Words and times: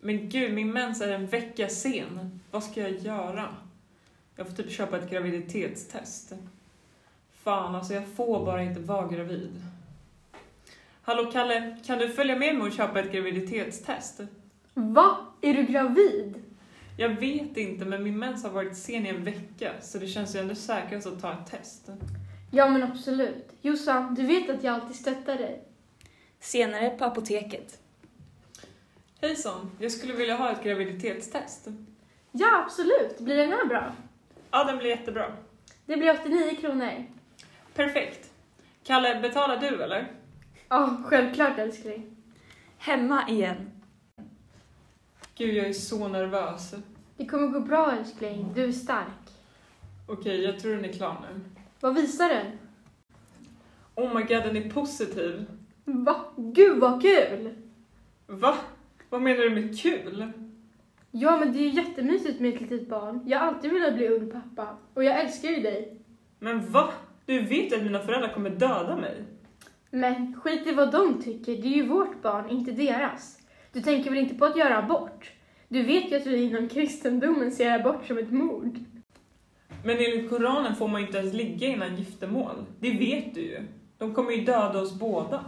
Men 0.00 0.28
gud, 0.28 0.54
min 0.54 0.72
mens 0.72 1.00
är 1.00 1.12
en 1.12 1.26
vecka 1.26 1.68
sen. 1.68 2.40
Vad 2.50 2.64
ska 2.64 2.80
jag 2.80 2.98
göra? 2.98 3.56
Jag 4.36 4.46
får 4.46 4.54
typ 4.54 4.70
köpa 4.70 4.98
ett 4.98 5.10
graviditetstest. 5.10 6.32
Fan, 7.32 7.74
alltså 7.74 7.94
jag 7.94 8.06
får 8.06 8.44
bara 8.44 8.62
inte 8.62 8.80
vara 8.80 9.08
gravid. 9.08 9.62
Hallå 11.02 11.30
Kalle, 11.32 11.76
kan 11.86 11.98
du 11.98 12.08
följa 12.08 12.36
med 12.36 12.54
mig 12.54 12.66
och 12.66 12.72
köpa 12.72 13.00
ett 13.00 13.12
graviditetstest? 13.12 14.20
Va? 14.74 15.16
Är 15.40 15.54
du 15.54 15.62
gravid? 15.62 16.42
Jag 16.96 17.08
vet 17.08 17.56
inte, 17.56 17.84
men 17.84 18.02
min 18.02 18.18
mens 18.18 18.44
har 18.44 18.50
varit 18.50 18.76
sen 18.76 19.06
i 19.06 19.08
en 19.08 19.24
vecka, 19.24 19.72
så 19.80 19.98
det 19.98 20.06
känns 20.06 20.36
ju 20.36 20.40
ändå 20.40 20.54
säkrast 20.54 21.06
att 21.06 21.20
ta 21.20 21.32
ett 21.32 21.50
test. 21.50 21.88
Ja 22.50 22.68
men 22.68 22.82
absolut. 22.82 23.52
Jossan, 23.60 24.14
du 24.14 24.26
vet 24.26 24.50
att 24.50 24.64
jag 24.64 24.74
alltid 24.74 24.96
stöttar 24.96 25.34
dig. 25.34 25.62
Senare 26.40 26.90
på 26.90 27.04
apoteket. 27.04 27.78
Hejsan, 29.20 29.70
jag 29.78 29.92
skulle 29.92 30.12
vilja 30.12 30.36
ha 30.36 30.52
ett 30.52 30.62
graviditetstest. 30.62 31.68
Ja, 32.32 32.62
absolut. 32.64 33.18
Blir 33.20 33.36
den 33.36 33.52
här 33.52 33.64
bra? 33.64 33.92
Ja, 34.50 34.64
den 34.64 34.78
blir 34.78 34.90
jättebra. 34.90 35.32
Det 35.86 35.96
blir 35.96 36.20
89 36.20 36.56
kronor. 36.60 37.04
Perfekt. 37.74 38.30
Kalle, 38.84 39.20
betalar 39.20 39.56
du 39.56 39.82
eller? 39.82 40.12
Ja, 40.68 40.96
självklart 41.04 41.58
älskling. 41.58 42.16
Hemma 42.78 43.28
igen. 43.28 43.70
Gud, 45.34 45.54
jag 45.54 45.66
är 45.66 45.72
så 45.72 46.08
nervös. 46.08 46.74
Det 47.16 47.26
kommer 47.26 47.46
gå 47.46 47.60
bra 47.60 47.92
älskling. 47.92 48.52
Du 48.54 48.64
är 48.64 48.72
stark. 48.72 49.30
Okej, 50.06 50.44
jag 50.44 50.60
tror 50.60 50.74
den 50.74 50.84
är 50.84 50.92
klar 50.92 51.16
nu. 51.22 51.40
Vad 51.80 51.94
visar 51.94 52.28
den? 52.28 52.46
Oh 53.94 54.14
my 54.14 54.20
god, 54.22 54.42
den 54.42 54.56
är 54.56 54.70
positiv. 54.70 55.46
Va? 55.84 56.24
Gud 56.36 56.78
vad 56.80 57.02
kul! 57.02 57.54
Va? 58.26 58.56
Vad 59.10 59.22
menar 59.22 59.42
du 59.42 59.50
med 59.50 59.80
kul? 59.80 60.32
Ja 61.10 61.36
men 61.36 61.52
det 61.52 61.58
är 61.58 61.62
ju 61.62 61.68
jättemysigt 61.68 62.40
med 62.40 62.54
ett 62.54 62.60
litet 62.60 62.88
barn. 62.88 63.20
Jag 63.26 63.38
har 63.38 63.46
alltid 63.46 63.72
velat 63.72 63.94
bli 63.94 64.08
ung 64.08 64.30
pappa. 64.30 64.76
Och 64.94 65.04
jag 65.04 65.20
älskar 65.20 65.48
ju 65.48 65.62
dig. 65.62 66.00
Men 66.38 66.70
va? 66.72 66.88
Du 67.26 67.40
vet 67.40 67.72
att 67.72 67.82
mina 67.82 68.00
föräldrar 68.00 68.34
kommer 68.34 68.50
döda 68.50 68.96
mig. 68.96 69.24
Men 69.90 70.40
skit 70.40 70.66
i 70.66 70.72
vad 70.72 70.92
de 70.92 71.22
tycker. 71.22 71.56
Det 71.56 71.68
är 71.68 71.76
ju 71.76 71.86
vårt 71.86 72.22
barn, 72.22 72.50
inte 72.50 72.72
deras. 72.72 73.38
Du 73.72 73.80
tänker 73.80 74.10
väl 74.10 74.18
inte 74.18 74.34
på 74.34 74.44
att 74.44 74.56
göra 74.56 74.78
abort? 74.78 75.32
Du 75.68 75.82
vet 75.82 76.12
ju 76.12 76.16
att 76.16 76.26
vi 76.26 76.42
inom 76.42 76.68
kristendomen 76.68 77.52
ser 77.52 77.70
abort 77.70 78.06
som 78.06 78.18
ett 78.18 78.32
mord. 78.32 78.78
Men 79.84 79.96
enligt 79.96 80.30
Koranen 80.30 80.74
får 80.74 80.88
man 80.88 81.00
ju 81.00 81.06
inte 81.06 81.18
ens 81.18 81.34
ligga 81.34 81.66
innan 81.66 81.96
giftermål. 81.96 82.64
Det 82.80 82.90
vet 82.90 83.34
du 83.34 83.40
ju. 83.40 83.60
De 83.98 84.14
kommer 84.14 84.32
ju 84.32 84.44
döda 84.44 84.80
oss 84.80 84.94
båda. 84.94 85.44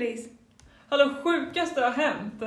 Gullis! 0.00 0.28
Hallå, 0.88 1.14
sjukaste 1.22 1.80
har 1.80 1.90
hänt. 1.90 2.42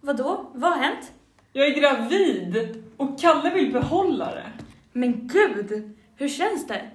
Vadå? 0.00 0.50
Vad 0.54 0.72
har 0.72 0.82
hänt? 0.82 1.12
Jag 1.52 1.66
är 1.66 1.80
gravid 1.80 2.84
och 2.96 3.20
Kalle 3.20 3.54
vill 3.54 3.72
behålla 3.72 4.34
det. 4.34 4.52
Men 4.92 5.28
gud! 5.28 5.96
Hur 6.16 6.28
känns 6.28 6.66
det? 6.66 6.90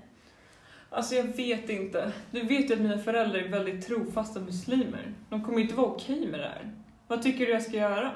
Alltså 0.90 1.16
jag 1.16 1.24
vet 1.24 1.70
inte. 1.70 2.12
Du 2.32 2.42
vet 2.42 2.70
ju 2.70 2.74
att 2.74 2.80
mina 2.80 2.98
föräldrar 2.98 3.40
är 3.40 3.50
väldigt 3.50 3.88
trofasta 3.88 4.40
muslimer. 4.40 5.14
De 5.30 5.44
kommer 5.44 5.58
ju 5.58 5.64
inte 5.64 5.76
vara 5.76 5.88
okej 5.88 6.28
med 6.28 6.40
det 6.40 6.48
här. 6.48 6.72
Vad 7.08 7.24
tycker 7.24 7.46
du 7.46 7.52
jag 7.52 7.64
ska 7.64 7.78
göra? 7.78 8.12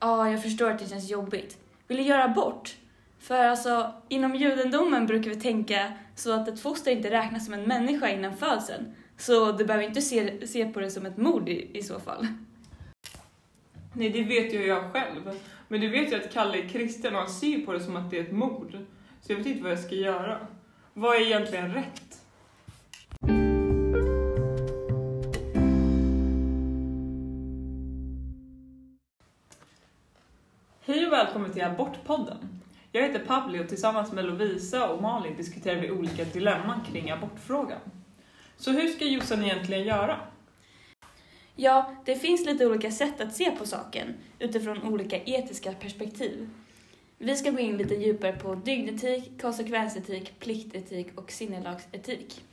Ja, 0.00 0.30
jag 0.30 0.42
förstår 0.42 0.70
att 0.70 0.78
det 0.78 0.88
känns 0.88 1.10
jobbigt. 1.10 1.58
Vill 1.88 1.96
du 1.96 2.02
göra 2.02 2.24
abort? 2.24 2.76
För 3.20 3.44
alltså, 3.44 3.92
inom 4.08 4.34
judendomen 4.34 5.06
brukar 5.06 5.30
vi 5.30 5.36
tänka 5.36 5.92
så 6.14 6.32
att 6.32 6.48
ett 6.48 6.60
foster 6.60 6.90
inte 6.90 7.10
räknas 7.10 7.44
som 7.44 7.54
en 7.54 7.62
människa 7.62 8.08
innan 8.08 8.36
födseln. 8.36 8.94
Så 9.16 9.52
du 9.52 9.64
behöver 9.64 9.86
inte 9.86 10.02
se, 10.02 10.46
se 10.46 10.66
på 10.66 10.80
det 10.80 10.90
som 10.90 11.06
ett 11.06 11.16
mord 11.16 11.48
i, 11.48 11.78
i 11.78 11.82
så 11.82 12.00
fall. 12.00 12.26
Nej, 13.92 14.10
det 14.10 14.22
vet 14.22 14.54
ju 14.54 14.66
jag 14.66 14.92
själv. 14.92 15.40
Men 15.68 15.80
du 15.80 15.88
vet 15.88 16.12
ju 16.12 16.16
att 16.16 16.32
Kalle 16.32 16.58
är 16.64 16.68
kristen 16.68 17.14
och 17.14 17.20
han 17.20 17.30
ser 17.30 17.66
på 17.66 17.72
det 17.72 17.80
som 17.80 17.96
att 17.96 18.10
det 18.10 18.18
är 18.18 18.22
ett 18.22 18.32
mord. 18.32 18.78
Så 19.20 19.32
jag 19.32 19.36
vet 19.36 19.46
inte 19.46 19.62
vad 19.62 19.72
jag 19.72 19.80
ska 19.80 19.94
göra. 19.94 20.46
Vad 20.94 21.16
är 21.16 21.20
egentligen 21.20 21.74
rätt? 21.74 22.20
Hej 30.84 31.06
och 31.06 31.12
välkommen 31.12 31.52
till 31.52 31.64
Abortpodden. 31.64 32.59
Jag 32.92 33.02
heter 33.02 33.18
Pavli 33.18 33.60
och 33.60 33.68
tillsammans 33.68 34.12
med 34.12 34.24
Lovisa 34.24 34.88
och 34.88 35.02
Malin 35.02 35.36
diskuterar 35.36 35.80
vi 35.80 35.90
olika 35.90 36.24
dilemman 36.24 36.80
kring 36.92 37.10
abortfrågan. 37.10 37.80
Så 38.56 38.70
hur 38.70 38.88
ska 38.88 39.04
Jossan 39.04 39.44
egentligen 39.44 39.84
göra? 39.84 40.16
Ja, 41.56 41.94
det 42.04 42.16
finns 42.16 42.46
lite 42.46 42.66
olika 42.66 42.90
sätt 42.90 43.20
att 43.20 43.34
se 43.34 43.50
på 43.50 43.66
saken 43.66 44.14
utifrån 44.38 44.82
olika 44.82 45.16
etiska 45.16 45.72
perspektiv. 45.72 46.50
Vi 47.18 47.36
ska 47.36 47.50
gå 47.50 47.58
in 47.58 47.76
lite 47.76 47.94
djupare 47.94 48.32
på 48.32 48.54
dygdetik, 48.54 49.42
konsekvensetik, 49.42 50.38
pliktetik 50.38 51.18
och 51.18 51.30
sinnelagsetik. 51.30 52.44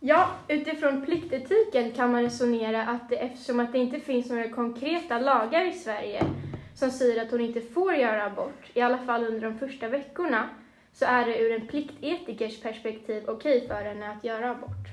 Ja, 0.00 0.28
utifrån 0.48 1.04
pliktetiken 1.04 1.92
kan 1.92 2.12
man 2.12 2.22
resonera 2.22 2.86
att 2.86 3.08
det, 3.08 3.16
eftersom 3.16 3.60
att 3.60 3.72
det 3.72 3.78
inte 3.78 4.00
finns 4.00 4.28
några 4.28 4.48
konkreta 4.48 5.18
lagar 5.18 5.64
i 5.64 5.72
Sverige 5.72 6.24
som 6.74 6.90
säger 6.90 7.22
att 7.22 7.30
hon 7.30 7.40
inte 7.40 7.60
får 7.60 7.94
göra 7.94 8.24
abort, 8.24 8.70
i 8.74 8.80
alla 8.80 8.98
fall 8.98 9.24
under 9.24 9.40
de 9.40 9.58
första 9.58 9.88
veckorna, 9.88 10.48
så 10.92 11.04
är 11.04 11.26
det 11.26 11.38
ur 11.38 11.52
en 11.52 11.66
pliktetikers 11.66 12.60
perspektiv 12.60 13.24
okej 13.26 13.68
för 13.68 13.82
henne 13.82 14.10
att 14.10 14.24
göra 14.24 14.50
abort. 14.50 14.88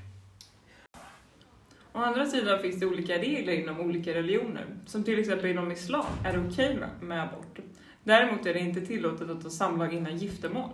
Å 1.93 1.99
andra 1.99 2.25
sidan 2.25 2.59
finns 2.59 2.79
det 2.79 2.85
olika 2.85 3.17
regler 3.17 3.53
inom 3.53 3.79
olika 3.79 4.13
religioner, 4.13 4.65
som 4.85 5.03
till 5.03 5.19
exempel 5.19 5.45
inom 5.45 5.71
islam 5.71 6.05
är 6.25 6.33
det 6.33 6.39
okej 6.47 6.77
med, 6.77 6.89
med 7.01 7.23
abort. 7.23 7.59
Däremot 8.03 8.45
är 8.45 8.53
det 8.53 8.59
inte 8.59 8.81
tillåtet 8.81 9.29
att 9.29 9.43
ta 9.43 9.49
samlag 9.49 9.93
innan 9.93 10.17
giftermål. 10.17 10.69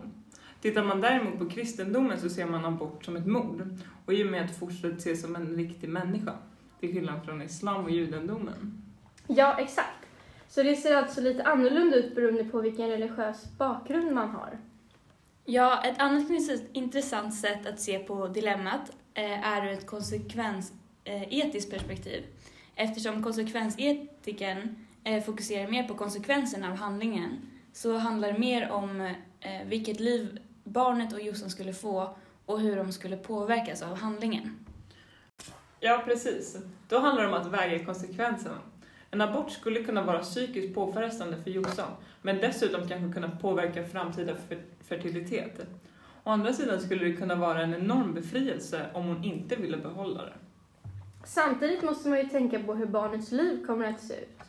Tittar 0.62 0.84
man 0.84 1.01
däremot 1.01 1.40
på 1.40 1.50
kristendomen 1.50 2.19
så 2.19 2.29
ser 2.29 2.46
man 2.46 2.66
abort 2.66 3.06
som 3.06 3.16
ett 3.16 3.25
mord, 3.25 3.79
och 4.06 4.13
i 4.13 4.23
och 4.23 4.28
med 4.28 4.46
att 4.46 4.59
fostret 4.59 4.97
ses 4.97 5.22
som 5.22 5.35
en 5.35 5.56
riktig 5.56 5.90
människa, 5.90 6.34
till 6.79 6.94
skillnad 6.94 7.25
från 7.25 7.41
islam 7.41 7.84
och 7.84 7.91
judendomen. 7.91 8.84
Ja, 9.28 9.57
exakt. 9.59 10.06
Så 10.50 10.63
det 10.63 10.75
ser 10.75 10.96
alltså 10.96 11.22
lite 11.22 11.44
annorlunda 11.44 11.96
ut 11.96 12.16
beroende 12.16 12.44
på 12.44 12.62
vilken 12.62 12.90
religiös 12.90 13.46
bakgrund 13.58 14.12
man 14.12 14.30
har. 14.30 14.58
Ja, 15.46 15.84
ett 15.84 16.00
annat 16.00 16.30
intressant 16.74 17.35
sätt 17.35 17.68
att 17.68 17.80
se 17.80 18.00
på 18.00 18.28
dilemmat 18.28 18.91
eh, 19.13 19.47
är 19.47 19.66
ur 19.66 19.72
ett 19.72 19.85
konsekvensetiskt 19.85 21.72
perspektiv. 21.72 22.24
Eftersom 22.75 23.24
konsekvensetikern 23.24 24.85
eh, 25.03 25.24
fokuserar 25.24 25.68
mer 25.68 25.88
på 25.88 25.94
konsekvenserna 25.94 26.72
av 26.72 26.75
handlingen 26.75 27.41
så 27.74 27.97
handlar 27.97 28.31
det 28.31 28.40
mer 28.40 28.72
om 28.72 29.02
eh, 29.40 29.64
vilket 29.66 30.00
liv 30.00 30.40
barnet 30.64 31.14
och 31.14 31.22
Jossan 31.22 31.50
skulle 31.50 31.74
få 31.74 32.16
och 32.46 32.59
hur 32.59 32.75
de 32.75 32.91
skulle 32.91 33.18
påverkas 33.18 33.81
av 33.81 33.97
handlingen. 33.97 34.66
Ja, 35.79 36.02
precis. 36.06 36.58
Då 36.90 37.00
handlar 37.00 37.24
det 37.24 37.29
om 37.29 37.41
att 37.41 37.52
väga 37.52 37.85
konsekvenserna. 37.85 38.58
En 39.12 39.22
abort 39.22 39.51
skulle 39.51 39.84
kunna 39.84 40.01
vara 40.01 40.19
psykiskt 40.19 40.75
påfrestande 40.75 41.38
för 41.38 41.51
Jossan, 41.51 41.91
men 42.22 42.38
dessutom 42.38 42.88
kanske 42.88 43.13
kunna 43.13 43.29
påverka 43.41 43.84
framtida 43.85 44.34
fertilitet. 44.81 45.68
Å 46.23 46.29
andra 46.29 46.53
sidan 46.53 46.79
skulle 46.79 47.05
det 47.05 47.14
kunna 47.14 47.35
vara 47.35 47.61
en 47.61 47.73
enorm 47.73 48.14
befrielse 48.14 48.85
om 48.93 49.05
hon 49.05 49.23
inte 49.23 49.55
ville 49.55 49.78
behålla 49.78 50.26
det. 50.26 50.34
Samtidigt 51.26 51.84
måste 51.84 52.09
man 52.09 52.17
ju 52.17 52.29
tänka 52.29 52.59
på 52.59 52.73
hur 52.73 52.85
barnets 52.85 53.31
liv 53.31 53.66
kommer 53.66 53.90
att 53.90 54.02
se 54.02 54.14
ut. 54.14 54.40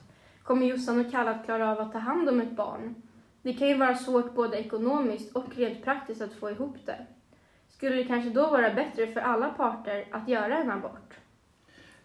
Kommer 0.43 0.67
Jossan 0.67 1.01
och 1.01 1.11
Kalle 1.11 1.31
att 1.31 1.45
klara 1.45 1.73
av 1.73 1.81
att 1.81 1.93
ta 1.93 1.99
hand 1.99 2.29
om 2.29 2.41
ett 2.41 2.57
barn? 2.57 2.95
Det 3.43 3.53
kan 3.53 3.69
ju 3.69 3.77
vara 3.77 3.95
svårt 3.95 4.35
både 4.35 4.57
ekonomiskt 4.57 5.37
och 5.37 5.57
rent 5.57 5.85
praktiskt 5.85 6.23
att 6.23 6.33
få 6.33 6.51
ihop 6.51 6.77
det. 6.87 7.07
Skulle 7.69 7.97
det 7.97 8.05
kanske 8.05 8.31
då 8.31 8.51
vara 8.51 8.75
bättre 8.75 9.07
för 9.07 9.21
alla 9.21 9.49
parter 9.49 10.07
att 10.11 10.29
göra 10.29 10.59
en 10.59 10.71
abort? 10.71 11.15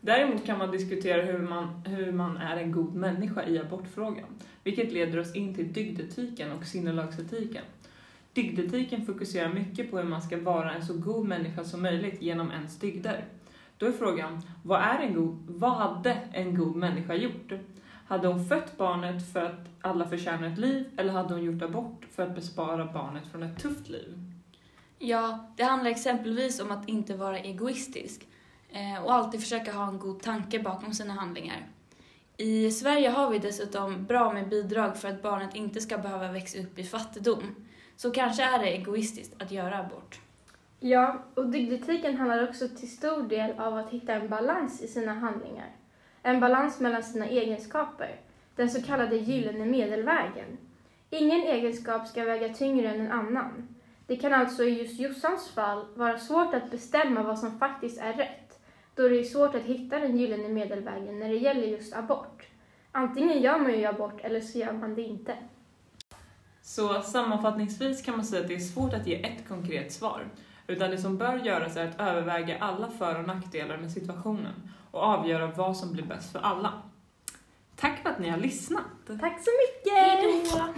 Däremot 0.05 0.45
kan 0.45 0.57
man 0.57 0.71
diskutera 0.71 1.21
hur 1.21 1.39
man, 1.39 1.81
hur 1.85 2.11
man 2.11 2.37
är 2.37 2.57
en 2.57 2.71
god 2.71 2.95
människa 2.95 3.43
i 3.43 3.59
abortfrågan, 3.59 4.25
vilket 4.63 4.91
leder 4.91 5.19
oss 5.19 5.35
in 5.35 5.55
till 5.55 5.73
dygdetiken 5.73 6.51
och 6.51 6.65
sinnelagsetiken. 6.65 7.63
Dygdetiken 8.33 9.05
fokuserar 9.05 9.53
mycket 9.53 9.91
på 9.91 9.97
hur 9.97 10.03
man 10.03 10.21
ska 10.21 10.37
vara 10.37 10.73
en 10.73 10.85
så 10.85 10.93
god 10.93 11.25
människa 11.25 11.63
som 11.63 11.81
möjligt 11.81 12.21
genom 12.21 12.51
ens 12.51 12.79
dygder. 12.79 13.25
Då 13.77 13.85
är 13.85 13.91
frågan, 13.91 14.41
vad, 14.63 14.81
är 14.81 14.99
en 14.99 15.13
god, 15.13 15.37
vad 15.47 15.73
hade 15.73 16.17
en 16.31 16.55
god 16.55 16.75
människa 16.75 17.13
gjort? 17.13 17.53
Hade 18.07 18.27
hon 18.27 18.45
fött 18.45 18.77
barnet 18.77 19.33
för 19.33 19.45
att 19.45 19.69
alla 19.81 20.07
förtjänar 20.09 20.47
ett 20.47 20.57
liv 20.57 20.85
eller 20.97 21.13
hade 21.13 21.33
hon 21.33 21.43
gjort 21.43 21.61
abort 21.61 22.05
för 22.11 22.23
att 22.23 22.35
bespara 22.35 22.85
barnet 22.85 23.23
från 23.31 23.43
ett 23.43 23.59
tufft 23.59 23.89
liv? 23.89 24.19
Ja, 24.99 25.53
det 25.57 25.63
handlar 25.63 25.91
exempelvis 25.91 26.61
om 26.61 26.71
att 26.71 26.89
inte 26.89 27.15
vara 27.15 27.39
egoistisk 27.39 28.27
Eh, 28.73 29.03
och 29.03 29.13
alltid 29.13 29.41
försöka 29.41 29.73
ha 29.73 29.87
en 29.87 29.99
god 29.99 30.21
tanke 30.21 30.59
bakom 30.59 30.93
sina 30.93 31.13
handlingar. 31.13 31.67
I 32.37 32.71
Sverige 32.71 33.09
har 33.09 33.29
vi 33.29 33.39
dessutom 33.39 34.05
bra 34.05 34.33
med 34.33 34.49
bidrag 34.49 34.97
för 34.97 35.07
att 35.07 35.21
barnet 35.21 35.55
inte 35.55 35.81
ska 35.81 35.97
behöva 35.97 36.31
växa 36.31 36.59
upp 36.59 36.79
i 36.79 36.83
fattigdom. 36.83 37.55
så 37.95 38.11
kanske 38.11 38.43
är 38.43 38.59
det 38.59 38.75
egoistiskt 38.75 39.41
att 39.41 39.51
göra 39.51 39.77
abort. 39.77 40.19
Ja, 40.79 41.23
och 41.33 41.49
dygdetiken 41.49 42.17
handlar 42.17 42.49
också 42.49 42.67
till 42.67 42.91
stor 42.91 43.23
del 43.23 43.59
av 43.59 43.77
att 43.77 43.89
hitta 43.89 44.13
en 44.13 44.29
balans 44.29 44.81
i 44.81 44.87
sina 44.87 45.13
handlingar. 45.13 45.69
En 46.23 46.39
balans 46.39 46.79
mellan 46.79 47.03
sina 47.03 47.25
egenskaper, 47.25 48.15
den 48.55 48.69
så 48.69 48.81
kallade 48.81 49.15
gyllene 49.15 49.65
medelvägen. 49.65 50.57
Ingen 51.09 51.41
egenskap 51.41 52.07
ska 52.07 52.23
väga 52.23 52.53
tyngre 52.53 52.89
än 52.89 53.01
en 53.01 53.11
annan. 53.11 53.75
Det 54.07 54.15
kan 54.15 54.33
alltså 54.33 54.63
i 54.63 54.81
just 54.81 54.99
Jossans 54.99 55.49
fall 55.49 55.85
vara 55.95 56.19
svårt 56.19 56.53
att 56.53 56.71
bestämma 56.71 57.23
vad 57.23 57.39
som 57.39 57.59
faktiskt 57.59 58.01
är 58.01 58.13
rätt, 58.13 58.42
då 58.95 59.07
det 59.07 59.19
är 59.19 59.23
svårt 59.23 59.55
att 59.55 59.61
hitta 59.61 59.99
den 59.99 60.17
gyllene 60.17 60.49
medelvägen 60.49 61.19
när 61.19 61.29
det 61.29 61.35
gäller 61.35 61.67
just 61.67 61.93
abort. 61.93 62.43
Antingen 62.91 63.41
gör 63.41 63.59
man 63.59 63.79
ju 63.79 63.85
abort 63.85 64.21
eller 64.21 64.41
så 64.41 64.57
gör 64.57 64.73
man 64.73 64.95
det 64.95 65.01
inte. 65.01 65.37
Så 66.61 67.01
sammanfattningsvis 67.01 68.01
kan 68.01 68.15
man 68.15 68.25
säga 68.25 68.41
att 68.41 68.47
det 68.47 68.55
är 68.55 68.59
svårt 68.59 68.93
att 68.93 69.07
ge 69.07 69.25
ett 69.25 69.47
konkret 69.47 69.93
svar, 69.93 70.27
utan 70.67 70.91
det 70.91 70.97
som 70.97 71.17
bör 71.17 71.37
göras 71.37 71.77
är 71.77 71.87
att 71.87 71.99
överväga 71.99 72.57
alla 72.59 72.89
för 72.89 73.19
och 73.19 73.27
nackdelar 73.27 73.77
med 73.77 73.91
situationen 73.91 74.71
och 74.91 75.01
avgöra 75.01 75.47
vad 75.47 75.77
som 75.77 75.93
blir 75.93 76.03
bäst 76.03 76.31
för 76.31 76.39
alla. 76.39 76.73
Tack 77.75 77.99
för 78.03 78.09
att 78.09 78.19
ni 78.19 78.29
har 78.29 78.37
lyssnat! 78.37 78.83
Tack 79.07 79.43
så 79.43 79.51
mycket! 79.63 79.93
Hej 79.93 80.43
då! 80.51 80.73